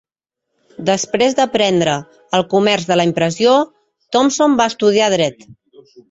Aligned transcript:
Després 0.89 1.35
d'aprendre 1.39 1.91
el 2.37 2.45
comerç 2.53 2.87
de 2.91 2.97
la 2.97 3.05
impressió, 3.09 3.51
Thompson 4.17 4.57
va 4.63 4.67
estudiar 4.73 5.11
dret. 5.15 5.45